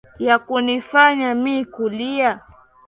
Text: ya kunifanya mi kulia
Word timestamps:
ya 0.19 0.35
kunifanya 0.39 1.35
mi 1.35 1.65
kulia 1.65 2.39